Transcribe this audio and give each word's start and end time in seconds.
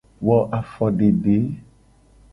Wo 0.27 0.37
afodede. 0.59 1.35